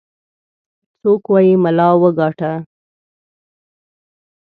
څوك 0.99 1.23
وايي 1.31 1.53
ملا 1.63 1.89
وګاټه. 2.01 2.53